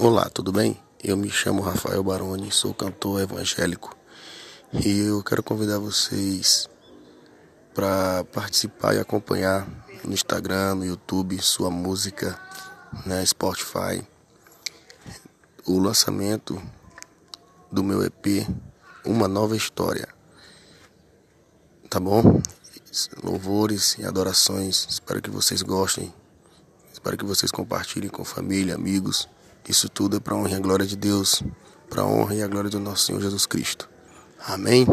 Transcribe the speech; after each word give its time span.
Olá, 0.00 0.30
tudo 0.30 0.52
bem? 0.52 0.80
Eu 1.02 1.16
me 1.16 1.28
chamo 1.28 1.60
Rafael 1.60 2.04
Baroni, 2.04 2.52
sou 2.52 2.72
cantor 2.72 3.20
evangélico 3.20 3.96
e 4.72 5.00
eu 5.00 5.24
quero 5.24 5.42
convidar 5.42 5.80
vocês 5.80 6.70
para 7.74 8.22
participar 8.32 8.94
e 8.94 9.00
acompanhar 9.00 9.66
no 10.04 10.14
Instagram, 10.14 10.76
no 10.76 10.86
YouTube, 10.86 11.42
sua 11.42 11.68
música, 11.68 12.40
né, 13.04 13.26
Spotify, 13.26 14.06
o 15.66 15.80
lançamento 15.80 16.62
do 17.72 17.82
meu 17.82 18.00
EP, 18.04 18.46
Uma 19.04 19.26
Nova 19.26 19.56
História. 19.56 20.06
Tá 21.90 21.98
bom? 21.98 22.40
Louvores 23.20 23.98
e 23.98 24.04
adorações, 24.04 24.86
espero 24.88 25.20
que 25.20 25.28
vocês 25.28 25.60
gostem, 25.60 26.14
espero 26.92 27.16
que 27.16 27.24
vocês 27.24 27.50
compartilhem 27.50 28.08
com 28.08 28.24
família, 28.24 28.76
amigos. 28.76 29.28
Isso 29.68 29.88
tudo 29.88 30.16
é 30.16 30.20
para 30.20 30.34
honra 30.34 30.50
e 30.50 30.54
a 30.54 30.60
glória 30.60 30.86
de 30.86 30.96
Deus, 30.96 31.42
para 31.90 32.04
honra 32.04 32.34
e 32.34 32.42
a 32.42 32.46
glória 32.46 32.70
do 32.70 32.80
nosso 32.80 33.06
Senhor 33.06 33.20
Jesus 33.20 33.44
Cristo. 33.44 33.88
Amém? 34.46 34.86